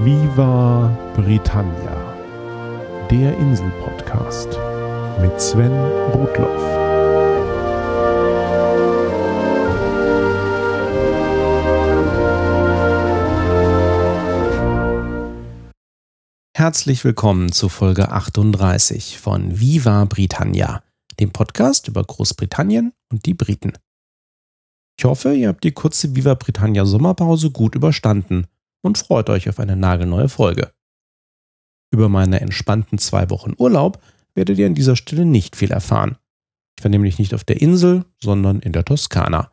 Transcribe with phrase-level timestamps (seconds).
[0.00, 2.14] Viva Britannia,
[3.10, 4.48] der Insel-Podcast
[5.20, 5.72] mit Sven
[6.12, 6.62] Rudloff.
[16.56, 20.84] Herzlich willkommen zu Folge 38 von Viva Britannia,
[21.18, 23.72] dem Podcast über Großbritannien und die Briten.
[24.96, 28.46] Ich hoffe, ihr habt die kurze Viva Britannia Sommerpause gut überstanden
[28.82, 30.72] und freut euch auf eine nagelneue Folge.
[31.90, 34.02] Über meine entspannten zwei Wochen Urlaub
[34.34, 36.16] werdet ihr an dieser Stelle nicht viel erfahren.
[36.78, 39.50] Ich war nämlich nicht auf der Insel, sondern in der Toskana.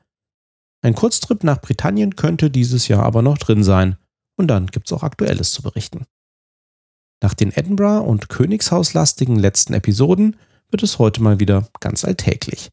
[0.84, 3.98] Ein Kurztrip nach Britannien könnte dieses Jahr aber noch drin sein
[4.38, 6.06] und dann gibt's auch Aktuelles zu berichten.
[7.24, 10.36] Nach den Edinburgh- und Königshauslastigen letzten Episoden
[10.70, 12.70] wird es heute mal wieder ganz alltäglich.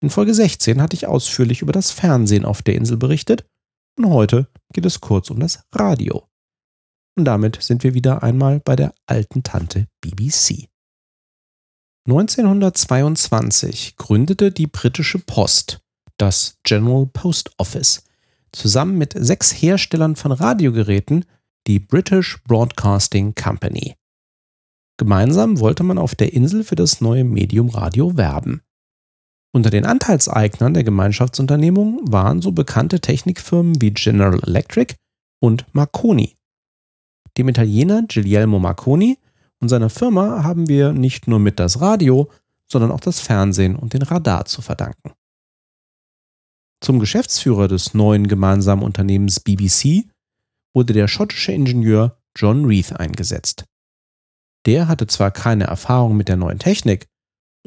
[0.00, 3.46] In Folge 16 hatte ich ausführlich über das Fernsehen auf der Insel berichtet
[3.98, 6.28] und heute geht es kurz um das Radio.
[7.16, 10.68] Und damit sind wir wieder einmal bei der alten Tante BBC.
[12.06, 15.82] 1922 gründete die britische Post
[16.18, 18.04] das General Post Office
[18.52, 21.24] zusammen mit sechs Herstellern von Radiogeräten
[21.66, 23.94] die British Broadcasting Company.
[24.96, 28.62] Gemeinsam wollte man auf der Insel für das neue Medium Radio werben.
[29.52, 34.94] Unter den Anteilseignern der Gemeinschaftsunternehmung waren so bekannte Technikfirmen wie General Electric
[35.40, 36.36] und Marconi.
[37.36, 39.18] Dem Italiener Guglielmo Marconi
[39.60, 42.30] und seiner Firma haben wir nicht nur mit das Radio,
[42.70, 45.12] sondern auch das Fernsehen und den Radar zu verdanken.
[46.80, 50.04] Zum Geschäftsführer des neuen gemeinsamen Unternehmens BBC
[50.74, 53.64] wurde der schottische Ingenieur John Reith eingesetzt.
[54.66, 57.08] Der hatte zwar keine Erfahrung mit der neuen Technik,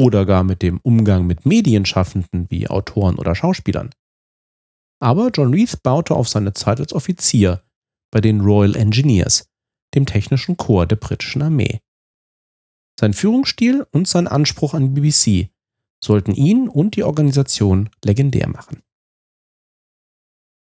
[0.02, 3.92] oder gar mit dem Umgang mit Medienschaffenden wie Autoren oder Schauspielern.
[5.00, 7.62] Aber John Reith baute auf seine Zeit als Offizier
[8.10, 9.48] bei den Royal Engineers,
[9.94, 11.82] dem technischen Korps der britischen Armee.
[13.00, 15.52] Sein Führungsstil und sein Anspruch an die BBC
[16.04, 18.82] sollten ihn und die Organisation legendär machen.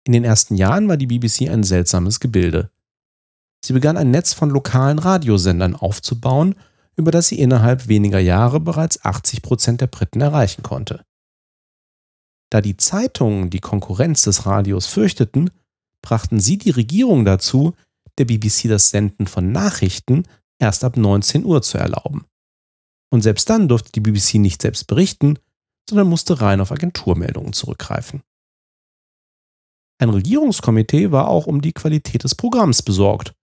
[0.05, 2.69] In den ersten Jahren war die BBC ein seltsames Gebilde.
[3.63, 6.55] Sie begann ein Netz von lokalen Radiosendern aufzubauen
[6.95, 11.03] über das sie innerhalb weniger Jahre bereits 80 Prozent der Briten erreichen konnte.
[12.49, 15.51] Da die Zeitungen die Konkurrenz des Radios fürchteten,
[16.01, 17.75] brachten sie die Regierung dazu,
[18.17, 20.23] der BBC das Senden von Nachrichten
[20.59, 22.25] erst ab 19 Uhr zu erlauben.
[23.09, 25.39] Und selbst dann durfte die BBC nicht selbst berichten,
[25.89, 28.21] sondern musste rein auf Agenturmeldungen zurückgreifen.
[29.99, 33.33] Ein Regierungskomitee war auch um die Qualität des Programms besorgt.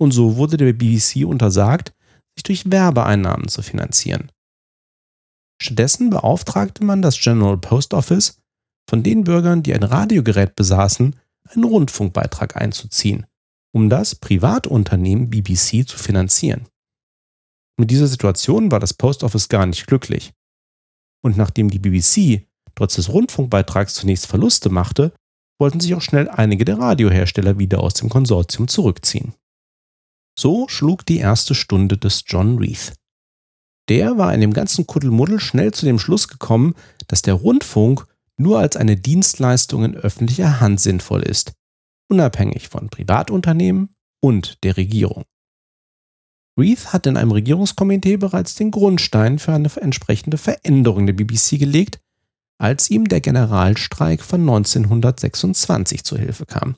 [0.00, 1.92] Und so wurde der BBC untersagt,
[2.38, 4.30] sich durch Werbeeinnahmen zu finanzieren.
[5.60, 8.40] Stattdessen beauftragte man das General Post Office,
[8.88, 11.16] von den Bürgern, die ein Radiogerät besaßen,
[11.50, 13.26] einen Rundfunkbeitrag einzuziehen,
[13.72, 16.66] um das Privatunternehmen BBC zu finanzieren.
[17.76, 20.32] Mit dieser Situation war das Post Office gar nicht glücklich.
[21.22, 25.12] Und nachdem die BBC trotz des Rundfunkbeitrags zunächst Verluste machte,
[25.60, 29.34] wollten sich auch schnell einige der Radiohersteller wieder aus dem Konsortium zurückziehen.
[30.38, 32.92] So schlug die erste Stunde des John Reith.
[33.88, 36.76] Der war in dem ganzen Kuddelmuddel schnell zu dem Schluss gekommen,
[37.08, 38.06] dass der Rundfunk
[38.36, 41.54] nur als eine Dienstleistung in öffentlicher Hand sinnvoll ist,
[42.08, 45.24] unabhängig von Privatunternehmen und der Regierung.
[46.56, 51.98] Reith hat in einem Regierungskomitee bereits den Grundstein für eine entsprechende Veränderung der BBC gelegt,
[52.58, 56.76] als ihm der Generalstreik von 1926 zu Hilfe kam.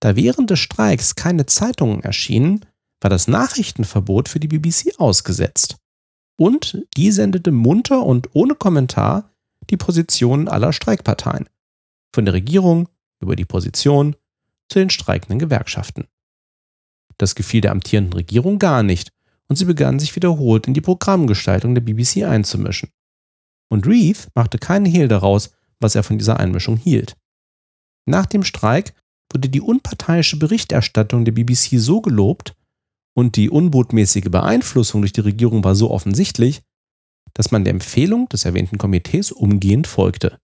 [0.00, 2.64] Da während des Streiks keine Zeitungen erschienen,
[3.00, 5.76] war das Nachrichtenverbot für die BBC ausgesetzt.
[6.38, 9.30] Und die sendete munter und ohne Kommentar
[9.68, 11.48] die Positionen aller Streikparteien.
[12.14, 12.88] Von der Regierung
[13.20, 14.16] über die Position
[14.68, 16.06] zu den streikenden Gewerkschaften.
[17.18, 19.12] Das gefiel der amtierenden Regierung gar nicht
[19.48, 22.90] und sie begann sich wiederholt in die Programmgestaltung der BBC einzumischen.
[23.68, 25.50] Und Reith machte keinen Hehl daraus,
[25.80, 27.16] was er von dieser Einmischung hielt.
[28.06, 28.94] Nach dem Streik
[29.32, 32.54] wurde die unparteiische Berichterstattung der BBC so gelobt
[33.14, 36.62] und die unbotmäßige Beeinflussung durch die Regierung war so offensichtlich,
[37.34, 40.38] dass man der Empfehlung des erwähnten Komitees umgehend folgte.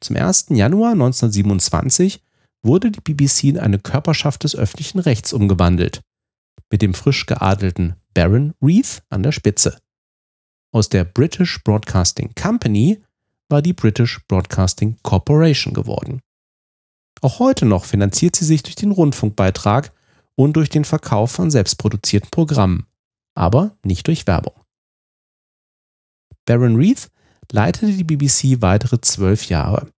[0.00, 0.46] Zum 1.
[0.50, 2.22] Januar 1927
[2.62, 6.00] wurde die BBC in eine Körperschaft des öffentlichen Rechts umgewandelt,
[6.70, 9.78] mit dem frisch geadelten Baron Reith an der Spitze.
[10.72, 13.02] Aus der British Broadcasting Company
[13.48, 16.22] war die British Broadcasting Corporation geworden.
[17.22, 19.92] Auch heute noch finanziert sie sich durch den Rundfunkbeitrag
[20.34, 22.86] und durch den Verkauf von selbstproduzierten Programmen,
[23.34, 24.54] aber nicht durch Werbung.
[26.44, 27.10] Baron Reith
[27.52, 29.88] leitete die BBC weitere zwölf Jahre.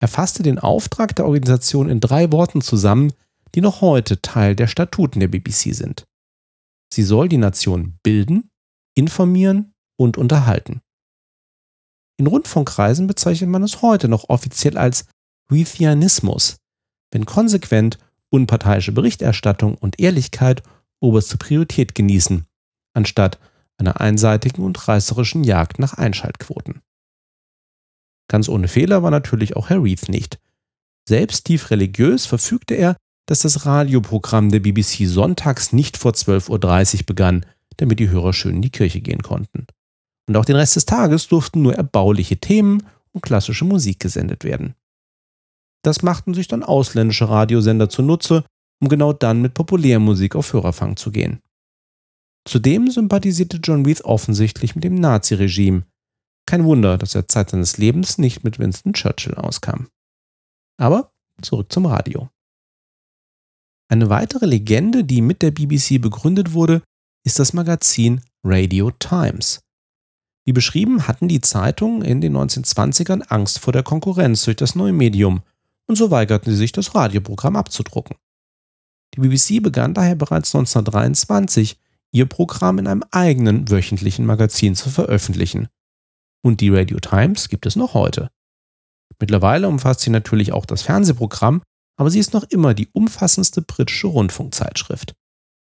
[0.00, 3.12] Er fasste den Auftrag der Organisation in drei Worten zusammen,
[3.54, 6.06] die noch heute Teil der Statuten der BBC sind.
[6.92, 8.50] Sie soll die Nation bilden,
[8.94, 10.80] informieren und unterhalten.
[12.16, 15.04] In Rundfunkkreisen bezeichnet man es heute noch offiziell als
[15.50, 16.56] Reithianismus,
[17.10, 17.98] wenn konsequent
[18.30, 20.62] unparteiische Berichterstattung und Ehrlichkeit
[21.00, 22.46] oberste Priorität genießen,
[22.94, 23.38] anstatt
[23.76, 26.80] einer einseitigen und reißerischen Jagd nach Einschaltquoten.
[28.28, 30.38] Ganz ohne Fehler war natürlich auch Herr Reith nicht.
[31.08, 32.96] Selbst tief religiös verfügte er,
[33.26, 37.46] dass das Radioprogramm der BBC sonntags nicht vor 12.30 Uhr begann,
[37.78, 39.66] damit die Hörer schön in die Kirche gehen konnten.
[40.28, 44.74] Und auch den Rest des Tages durften nur erbauliche Themen und klassische Musik gesendet werden.
[45.82, 48.44] Das machten sich dann ausländische Radiosender zunutze,
[48.80, 51.40] um genau dann mit Populärmusik auf Hörerfang zu gehen.
[52.46, 55.84] Zudem sympathisierte John Reith offensichtlich mit dem Naziregime.
[56.46, 59.88] Kein Wunder, dass er Zeit seines Lebens nicht mit Winston Churchill auskam.
[60.78, 61.12] Aber
[61.42, 62.28] zurück zum Radio.
[63.88, 66.82] Eine weitere Legende, die mit der BBC begründet wurde,
[67.24, 69.60] ist das Magazin Radio Times.
[70.46, 74.92] Wie beschrieben hatten die Zeitungen in den 1920ern Angst vor der Konkurrenz durch das neue
[74.92, 75.42] Medium
[75.90, 78.16] und so weigerten sie sich, das Radioprogramm abzudrucken.
[79.14, 81.80] Die BBC begann daher bereits 1923,
[82.12, 85.66] ihr Programm in einem eigenen wöchentlichen Magazin zu veröffentlichen.
[86.44, 88.30] Und die Radio Times gibt es noch heute.
[89.18, 91.60] Mittlerweile umfasst sie natürlich auch das Fernsehprogramm,
[91.96, 95.14] aber sie ist noch immer die umfassendste britische Rundfunkzeitschrift.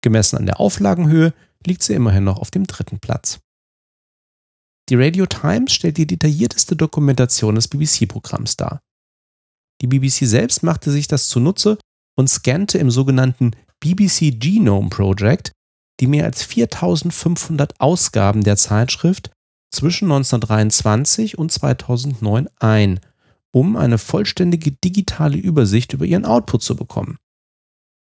[0.02, 1.32] Gemessen an der Auflagenhöhe
[1.64, 3.38] liegt sie immerhin noch auf dem dritten Platz.
[4.88, 8.82] Die Radio Times stellt die detaillierteste Dokumentation des BBC-Programms dar.
[9.80, 11.78] Die BBC selbst machte sich das zunutze
[12.16, 15.52] und scannte im sogenannten BBC Genome Project
[16.00, 19.30] die mehr als 4500 Ausgaben der Zeitschrift
[19.70, 23.00] zwischen 1923 und 2009 ein,
[23.52, 27.18] um eine vollständige digitale Übersicht über ihren Output zu bekommen.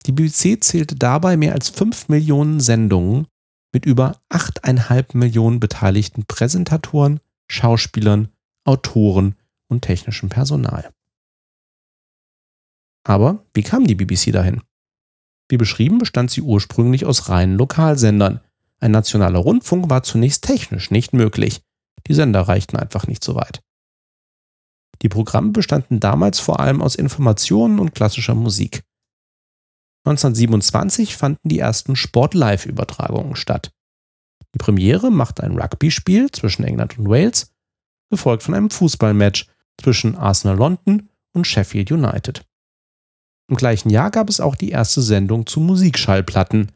[0.05, 3.27] Die BBC zählte dabei mehr als 5 Millionen Sendungen
[3.73, 7.21] mit über 8,5 Millionen beteiligten Präsentatoren,
[7.51, 8.29] Schauspielern,
[8.65, 9.37] Autoren
[9.69, 10.91] und technischem Personal.
[13.07, 14.63] Aber wie kam die BBC dahin?
[15.49, 18.41] Wie beschrieben bestand sie ursprünglich aus reinen Lokalsendern.
[18.81, 21.63] Ein nationaler Rundfunk war zunächst technisch nicht möglich.
[22.09, 23.63] Die Sender reichten einfach nicht so weit.
[25.03, 28.83] Die Programme bestanden damals vor allem aus Informationen und klassischer Musik.
[30.05, 33.71] 1927 fanden die ersten Sport-Live-Übertragungen statt.
[34.53, 37.53] Die Premiere machte ein Rugby-Spiel zwischen England und Wales,
[38.11, 39.47] gefolgt von einem Fußballmatch
[39.81, 42.45] zwischen Arsenal London und Sheffield United.
[43.49, 46.73] Im gleichen Jahr gab es auch die erste Sendung zu Musikschallplatten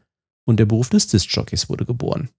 [0.47, 2.29] und der Beruf des Diskjockeys wurde geboren.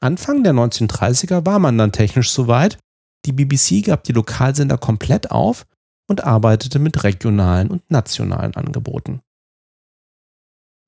[0.00, 2.78] Anfang der 1930er war man dann technisch soweit,
[3.26, 5.66] die BBC gab die Lokalsender komplett auf
[6.08, 9.20] und arbeitete mit regionalen und nationalen Angeboten.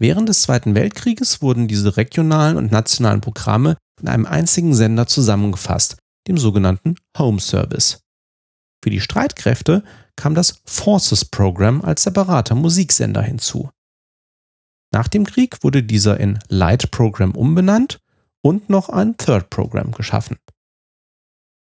[0.00, 5.98] Während des Zweiten Weltkrieges wurden diese regionalen und nationalen Programme in einem einzigen Sender zusammengefasst,
[6.26, 8.00] dem sogenannten Home Service.
[8.82, 9.84] Für die Streitkräfte
[10.16, 13.70] kam das Forces Program als separater Musiksender hinzu.
[14.92, 18.00] Nach dem Krieg wurde dieser in Light Program umbenannt
[18.42, 20.36] und noch ein Third Program geschaffen.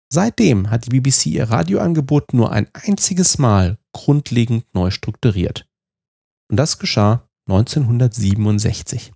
[0.10, 5.68] Seitdem hat die BBC ihr Radioangebot nur ein einziges Mal grundlegend neu strukturiert.
[6.50, 9.12] Und das geschah 1967.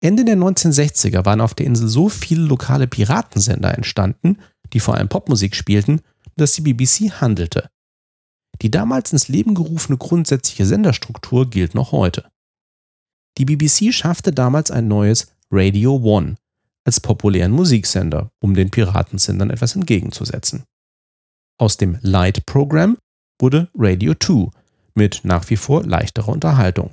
[0.00, 4.38] Ende der 1960er waren auf der Insel so viele lokale Piratensender entstanden,
[4.72, 6.00] die vor allem Popmusik spielten,
[6.36, 7.70] dass die BBC handelte.
[8.62, 12.30] Die damals ins Leben gerufene grundsätzliche Senderstruktur gilt noch heute.
[13.38, 16.36] Die BBC schaffte damals ein neues Radio One
[16.84, 20.64] als populären Musiksender, um den Piratensendern etwas entgegenzusetzen.
[21.58, 22.96] Aus dem Light Program
[23.40, 24.50] wurde Radio 2
[24.94, 26.90] mit nach wie vor leichterer Unterhaltung.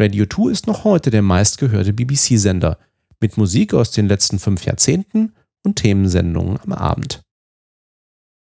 [0.00, 2.78] Radio 2 ist noch heute der meistgehörte BBC-Sender
[3.20, 7.21] mit Musik aus den letzten fünf Jahrzehnten und Themensendungen am Abend.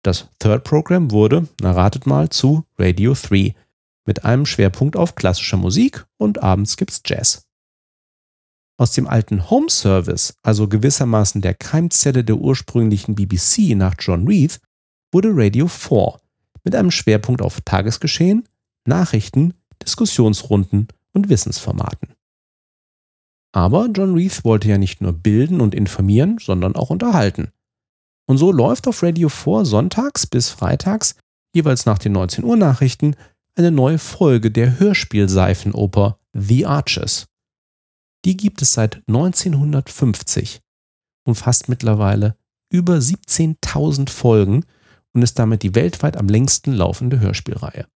[0.07, 3.53] Das Third Program wurde, na ratet mal, zu Radio 3
[4.05, 7.45] mit einem Schwerpunkt auf klassischer Musik und abends gibt's Jazz.
[8.77, 14.61] Aus dem alten Home Service, also gewissermaßen der Keimzelle der ursprünglichen BBC nach John Reith,
[15.11, 16.21] wurde Radio 4
[16.63, 18.47] mit einem Schwerpunkt auf Tagesgeschehen,
[18.85, 22.13] Nachrichten, Diskussionsrunden und Wissensformaten.
[23.51, 27.51] Aber John Reith wollte ja nicht nur bilden und informieren, sondern auch unterhalten.
[28.27, 31.15] Und so läuft auf Radio 4 sonntags bis freitags,
[31.55, 33.15] jeweils nach den 19 Uhr Nachrichten,
[33.55, 37.25] eine neue Folge der Hörspielseifenoper The Arches.
[38.25, 40.61] Die gibt es seit 1950,
[41.25, 42.35] umfasst mittlerweile
[42.71, 44.65] über 17.000 Folgen
[45.13, 47.87] und ist damit die weltweit am längsten laufende Hörspielreihe.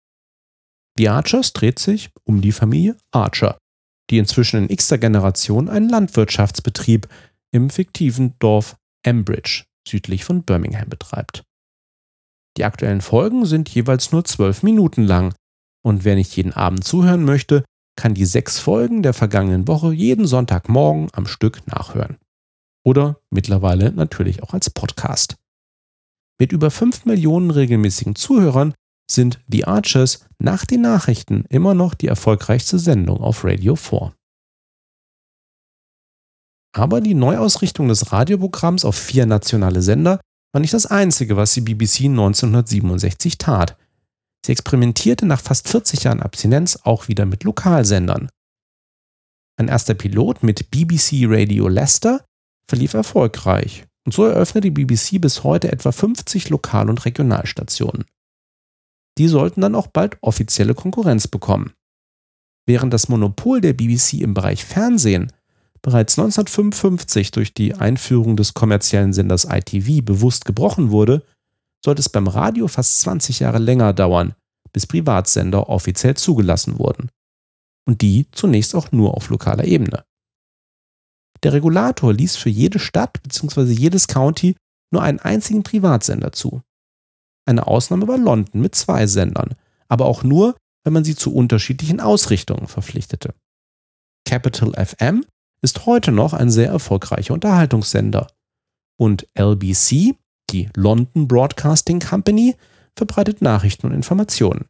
[0.97, 3.59] The Archers dreht sich um die Familie Archer,
[4.11, 7.09] die inzwischen in x-ter Generation einen Landwirtschaftsbetrieb
[7.53, 11.43] im fiktiven Dorf Ambridge südlich von Birmingham betreibt.
[12.57, 15.35] Die aktuellen Folgen sind jeweils nur zwölf Minuten lang
[15.83, 17.65] und wer nicht jeden Abend zuhören möchte,
[17.97, 22.17] kann die sechs Folgen der vergangenen Woche jeden Sonntagmorgen am Stück nachhören.
[22.85, 25.37] Oder mittlerweile natürlich auch als Podcast.
[26.39, 28.75] Mit über 5 Millionen regelmäßigen Zuhörern
[29.11, 34.15] sind The Archers nach den Nachrichten immer noch die erfolgreichste Sendung auf Radio 4.
[36.73, 40.21] Aber die Neuausrichtung des Radioprogramms auf vier nationale Sender
[40.53, 43.77] war nicht das Einzige, was die BBC 1967 tat.
[44.45, 48.29] Sie experimentierte nach fast 40 Jahren Abstinenz auch wieder mit Lokalsendern.
[49.59, 52.25] Ein erster Pilot mit BBC Radio Leicester
[52.67, 58.05] verlief erfolgreich und so eröffnet die BBC bis heute etwa 50 Lokal- und Regionalstationen.
[59.19, 61.75] Die sollten dann auch bald offizielle Konkurrenz bekommen.
[62.67, 65.33] Während das Monopol der BBC im Bereich Fernsehen
[65.83, 71.25] bereits 1955 durch die Einführung des kommerziellen Senders ITV bewusst gebrochen wurde,
[71.85, 74.35] sollte es beim Radio fast 20 Jahre länger dauern,
[74.73, 77.11] bis Privatsender offiziell zugelassen wurden.
[77.87, 80.05] Und die zunächst auch nur auf lokaler Ebene.
[81.43, 83.73] Der Regulator ließ für jede Stadt bzw.
[83.73, 84.57] jedes County
[84.93, 86.61] nur einen einzigen Privatsender zu.
[87.47, 89.55] Eine Ausnahme war London mit zwei Sendern,
[89.89, 93.35] aber auch nur, wenn man sie zu unterschiedlichen Ausrichtungen verpflichtete.
[94.27, 95.25] Capital FM
[95.63, 98.29] ist heute noch ein sehr erfolgreicher Unterhaltungssender.
[98.99, 100.15] Und LBC,
[100.51, 102.57] die London Broadcasting Company,
[102.97, 104.67] verbreitet Nachrichten und Informationen.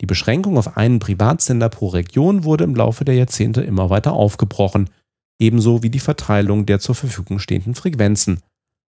[0.00, 4.90] Die Beschränkung auf einen Privatsender pro Region wurde im Laufe der Jahrzehnte immer weiter aufgebrochen,
[5.38, 8.40] ebenso wie die Verteilung der zur Verfügung stehenden Frequenzen.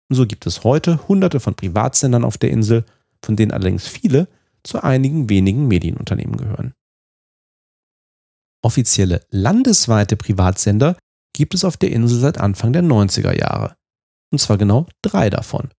[0.09, 2.85] Und so gibt es heute hunderte von Privatsendern auf der Insel,
[3.25, 4.29] von denen allerdings viele
[4.63, 6.75] zu einigen wenigen Medienunternehmen gehören.
[8.63, 10.97] Offizielle landesweite Privatsender
[11.35, 13.77] gibt es auf der Insel seit Anfang der 90er Jahre.
[14.33, 15.71] Und zwar genau drei davon.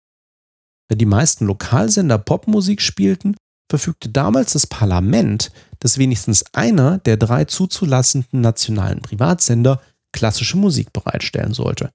[0.89, 3.35] Da die meisten Lokalsender Popmusik spielten,
[3.69, 9.81] verfügte damals das Parlament, dass wenigstens einer der drei zuzulassenden nationalen Privatsender
[10.13, 11.91] klassische Musik bereitstellen sollte.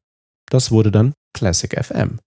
[0.51, 2.19] Das wurde dann Classic FM.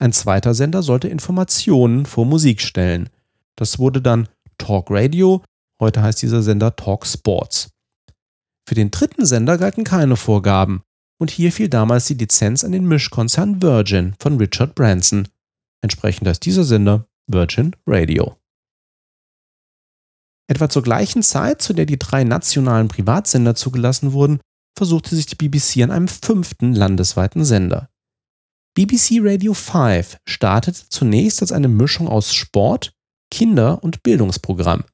[0.00, 3.10] Ein zweiter Sender sollte Informationen vor Musik stellen.
[3.56, 5.42] Das wurde dann Talk Radio,
[5.80, 7.70] heute heißt dieser Sender Talk Sports.
[8.68, 10.82] Für den dritten Sender galten keine Vorgaben
[11.20, 15.28] und hier fiel damals die Lizenz an den Mischkonzern Virgin von Richard Branson.
[15.82, 18.36] Entsprechend heißt dieser Sender Virgin Radio.
[20.50, 24.40] Etwa zur gleichen Zeit, zu der die drei nationalen Privatsender zugelassen wurden,
[24.76, 27.90] versuchte sich die BBC an einem fünften landesweiten Sender.
[28.74, 32.92] BBC Radio 5 startete zunächst als eine Mischung aus Sport,
[33.30, 34.84] Kinder- und Bildungsprogramm,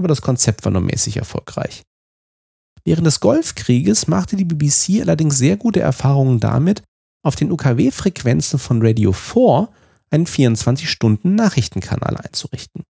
[0.00, 1.82] aber das Konzept war nur mäßig erfolgreich.
[2.84, 6.82] Während des Golfkrieges machte die BBC allerdings sehr gute Erfahrungen damit,
[7.22, 9.68] auf den UKW-Frequenzen von Radio 4
[10.10, 12.84] einen 24-Stunden-Nachrichtenkanal einzurichten.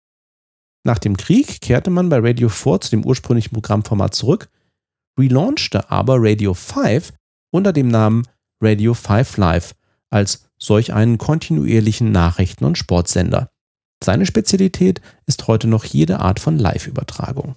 [0.84, 4.48] Nach dem Krieg kehrte man bei Radio 4 zu dem ursprünglichen Programmformat zurück,
[5.18, 7.12] relaunchte aber Radio 5
[7.52, 8.26] unter dem Namen
[8.62, 9.74] Radio 5 Live
[10.10, 13.50] als solch einen kontinuierlichen Nachrichten- und Sportsender.
[14.02, 17.56] Seine Spezialität ist heute noch jede Art von Live-Übertragung.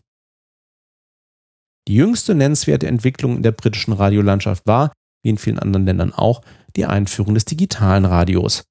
[1.88, 6.42] Die jüngste nennenswerte Entwicklung in der britischen Radiolandschaft war, wie in vielen anderen Ländern auch,
[6.76, 8.64] die Einführung des digitalen Radios.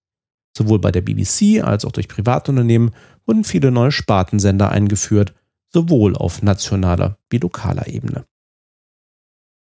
[0.57, 2.95] Sowohl bei der BBC als auch durch Privatunternehmen
[3.27, 5.35] wurden viele neue Spartensender eingeführt,
[5.73, 8.27] sowohl auf nationaler wie lokaler Ebene.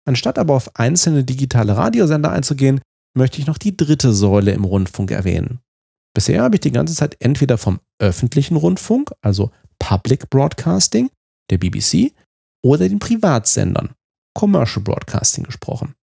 [0.06, 2.82] Anstatt aber auf einzelne digitale Radiosender einzugehen,
[3.16, 5.60] möchte ich noch die dritte Säule im Rundfunk erwähnen.
[6.14, 11.10] Bisher habe ich die ganze Zeit entweder vom öffentlichen Rundfunk, also Public Broadcasting,
[11.50, 12.14] der BBC,
[12.64, 13.96] oder den Privatsendern,
[14.34, 15.96] Commercial Broadcasting, gesprochen.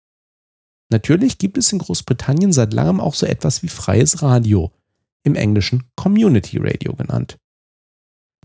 [0.91, 4.73] Natürlich gibt es in Großbritannien seit langem auch so etwas wie freies Radio,
[5.25, 7.37] im Englischen Community Radio genannt.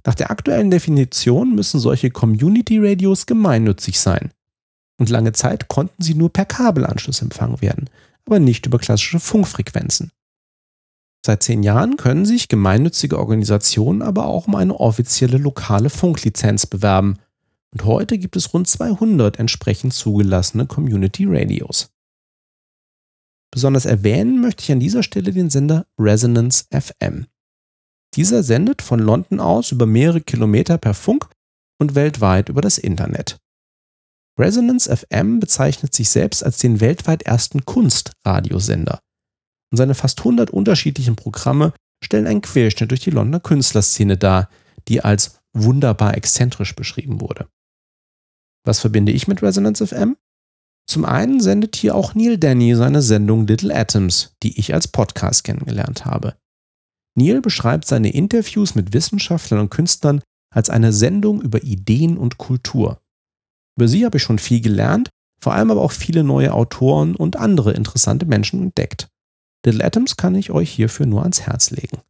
[0.05, 4.31] Nach der aktuellen Definition müssen solche Community Radios gemeinnützig sein.
[4.99, 7.89] Und lange Zeit konnten sie nur per Kabelanschluss empfangen werden,
[8.25, 10.11] aber nicht über klassische Funkfrequenzen.
[11.25, 17.19] Seit zehn Jahren können sich gemeinnützige Organisationen aber auch um eine offizielle lokale Funklizenz bewerben.
[17.71, 21.89] Und heute gibt es rund 200 entsprechend zugelassene Community Radios.
[23.51, 27.27] Besonders erwähnen möchte ich an dieser Stelle den Sender Resonance FM.
[28.15, 31.29] Dieser sendet von London aus über mehrere Kilometer per Funk
[31.79, 33.37] und weltweit über das Internet.
[34.39, 38.99] Resonance FM bezeichnet sich selbst als den weltweit ersten Kunstradiosender.
[39.73, 44.47] Und seine fast 100 unterschiedlichen Programme stellen einen Querschnitt durch die Londoner Künstlerszene dar,
[44.87, 47.47] die als wunderbar exzentrisch beschrieben wurde.
[48.63, 50.15] Was verbinde ich mit Resonance FM?
[50.87, 55.43] Zum einen sendet hier auch Neil Danny seine Sendung Little Atoms, die ich als Podcast
[55.43, 56.35] kennengelernt habe.
[57.15, 60.21] Neil beschreibt seine Interviews mit Wissenschaftlern und Künstlern
[60.53, 63.01] als eine Sendung über Ideen und Kultur.
[63.75, 65.09] Über sie habe ich schon viel gelernt,
[65.41, 69.09] vor allem aber auch viele neue Autoren und andere interessante Menschen entdeckt.
[69.65, 72.01] Little Atoms kann ich euch hierfür nur ans Herz legen.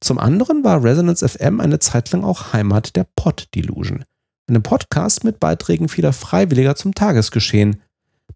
[0.00, 4.04] Zum anderen war Resonance FM eine Zeit lang auch Heimat der Pod Delusion,
[4.48, 7.82] einem Podcast mit Beiträgen vieler Freiwilliger zum Tagesgeschehen,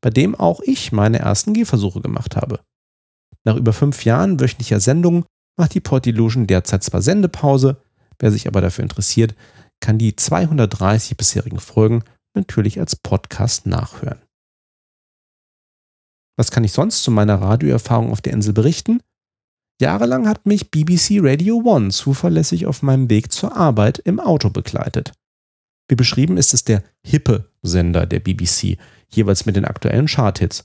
[0.00, 2.60] bei dem auch ich meine ersten Gehversuche gemacht habe.
[3.44, 5.24] Nach über fünf Jahren wöchentlicher Sendungen
[5.56, 7.82] macht die Pod Delusion derzeit zwar Sendepause,
[8.18, 9.34] wer sich aber dafür interessiert,
[9.80, 12.02] kann die 230 bisherigen Folgen
[12.34, 14.20] natürlich als Podcast nachhören.
[16.40, 19.02] Was kann ich sonst zu meiner Radioerfahrung auf der Insel berichten?
[19.78, 25.12] Jahrelang hat mich BBC Radio One zuverlässig auf meinem Weg zur Arbeit im Auto begleitet.
[25.86, 28.78] Wie beschrieben ist es der hippe Sender der BBC,
[29.10, 30.64] jeweils mit den aktuellen Charthits.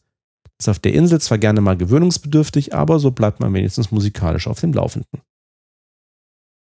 [0.58, 4.62] Ist auf der Insel zwar gerne mal gewöhnungsbedürftig, aber so bleibt man wenigstens musikalisch auf
[4.62, 5.24] dem Laufenden.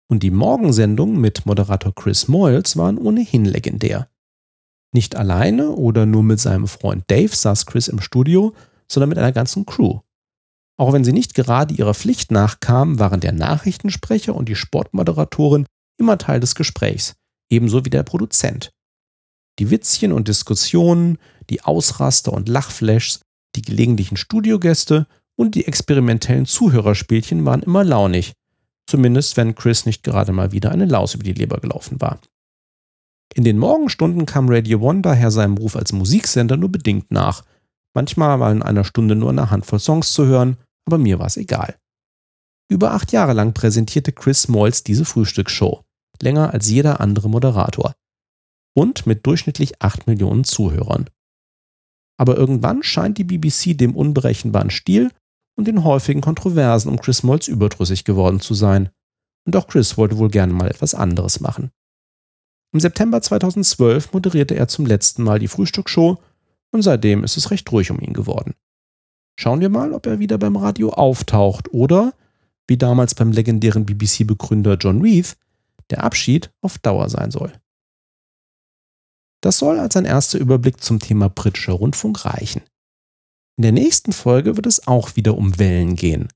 [0.10, 4.10] Und die Morgensendungen mit Moderator Chris Moyles waren ohnehin legendär.
[4.92, 8.56] Nicht alleine oder nur mit seinem Freund Dave saß Chris im Studio,
[8.94, 10.00] sondern mit einer ganzen Crew.
[10.78, 15.66] Auch wenn sie nicht gerade ihrer Pflicht nachkamen, waren der Nachrichtensprecher und die Sportmoderatorin
[15.98, 17.14] immer Teil des Gesprächs,
[17.50, 18.72] ebenso wie der Produzent.
[19.60, 21.20] Die Witzchen und Diskussionen,
[21.50, 23.22] die Ausraster und Lachflashs,
[23.56, 28.34] die gelegentlichen Studiogäste und die experimentellen Zuhörerspielchen waren immer launig,
[28.88, 32.20] zumindest wenn Chris nicht gerade mal wieder eine Laus über die Leber gelaufen war.
[33.36, 37.44] In den Morgenstunden kam Radio One daher seinem Ruf als Musiksender nur bedingt nach.
[37.94, 41.38] Manchmal war in einer Stunde nur eine Handvoll Songs zu hören, aber mir war es
[41.38, 41.78] egal.
[42.70, 45.84] Über acht Jahre lang präsentierte Chris Moyles diese Frühstücksshow,
[46.22, 47.94] länger als jeder andere Moderator.
[48.76, 51.10] Und mit durchschnittlich acht Millionen Zuhörern.
[52.18, 55.12] Aber irgendwann scheint die BBC dem unberechenbaren Stil
[55.56, 58.90] und den häufigen Kontroversen um Chris Moyles überdrüssig geworden zu sein.
[59.46, 61.70] Und auch Chris wollte wohl gerne mal etwas anderes machen.
[62.74, 66.18] Im September 2012 moderierte er zum letzten Mal die Frühstücksshow
[66.74, 68.56] und seitdem ist es recht ruhig um ihn geworden.
[69.40, 72.14] Schauen wir mal, ob er wieder beim Radio auftaucht oder,
[72.68, 75.38] wie damals beim legendären BBC-Begründer John Reith,
[75.90, 77.54] der Abschied auf Dauer sein soll.
[79.42, 82.62] Das soll als ein erster Überblick zum Thema britischer Rundfunk reichen.
[83.58, 86.30] In der nächsten Folge wird es auch wieder um Wellen gehen,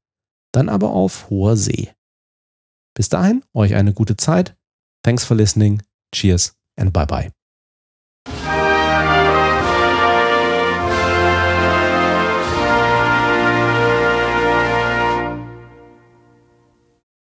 [0.52, 1.90] dann aber auf hoher See.
[2.94, 4.56] Bis dahin, euch eine gute Zeit.
[5.04, 5.82] Thanks for listening.
[6.14, 7.37] Cheers and bye bye.